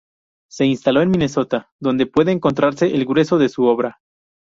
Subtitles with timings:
[0.49, 3.99] Se instaló en Minnesota, donde puede encontrarse el grueso de su obra.